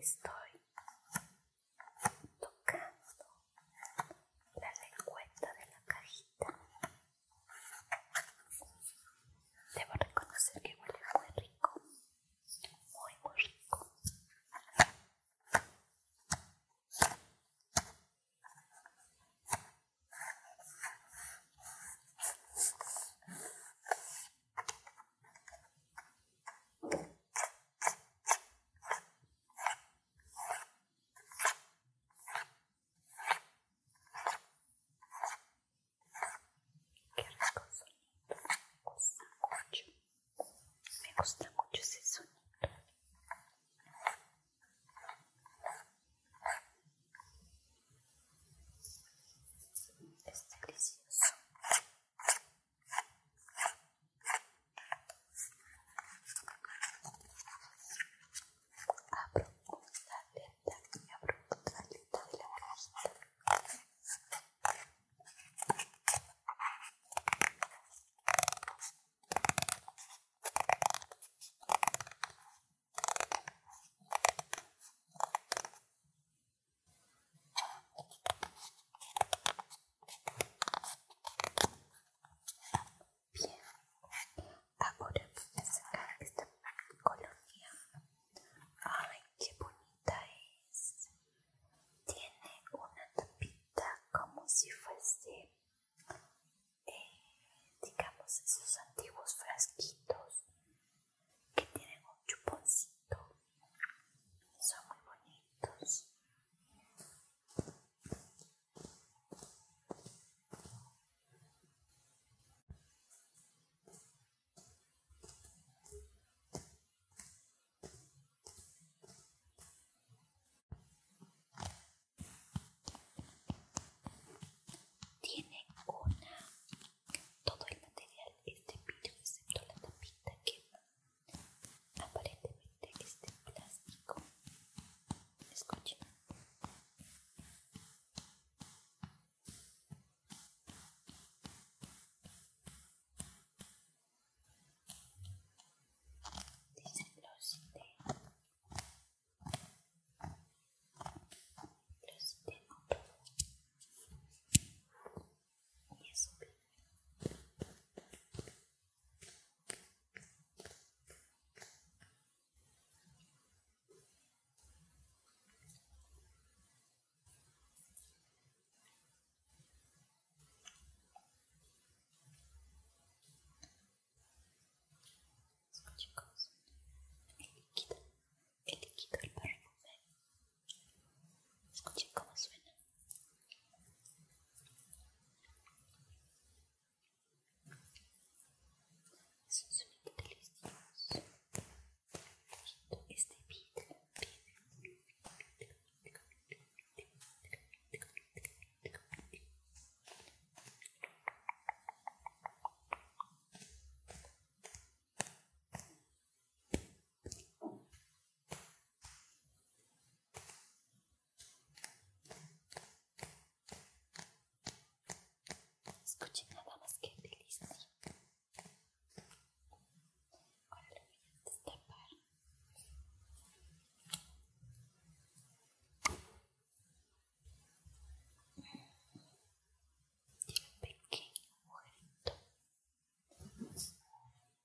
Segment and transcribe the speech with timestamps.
[0.00, 0.39] Estoy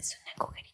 [0.00, 0.69] ですよね焦げに。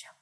[0.00, 0.21] A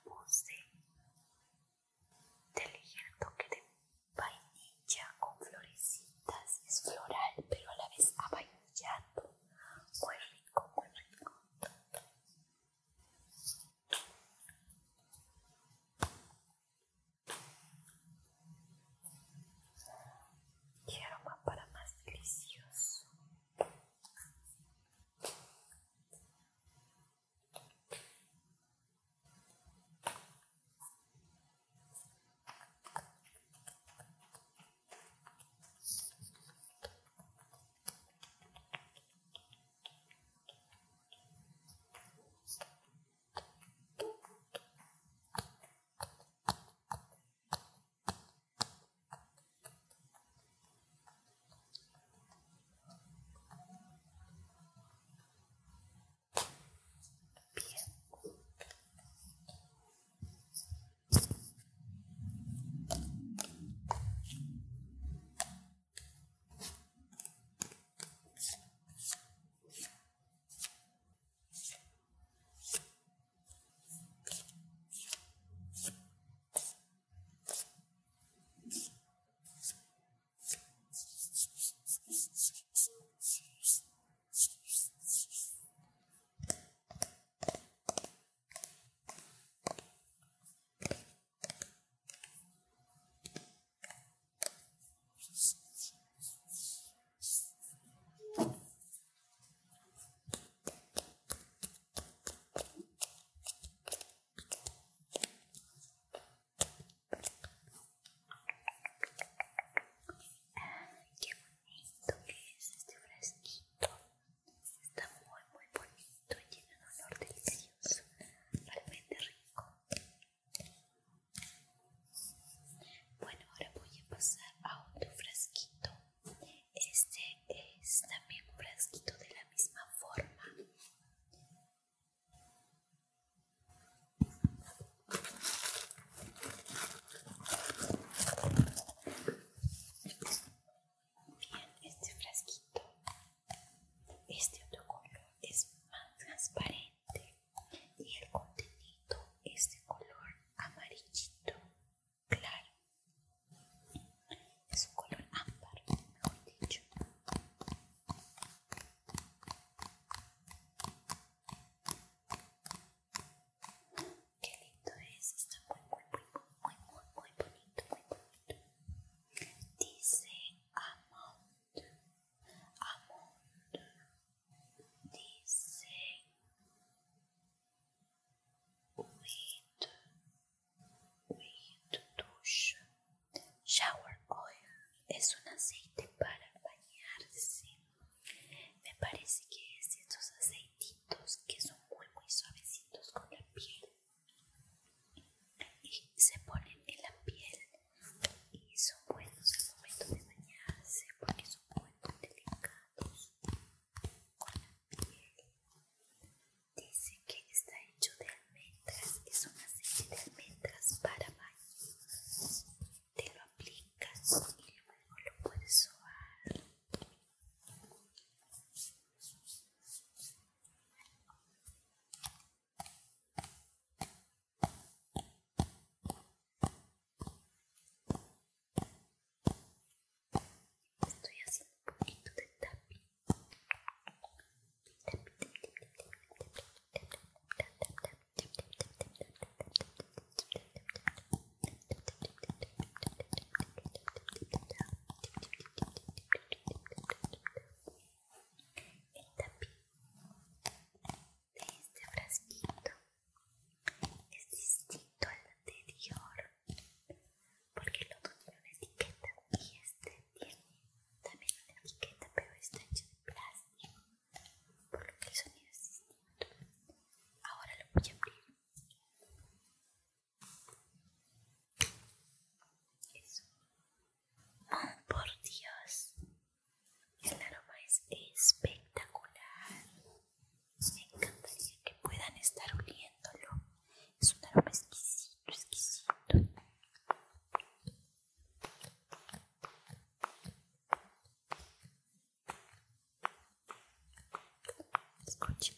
[295.40, 295.74] Скрутим.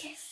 [0.00, 0.31] Yes.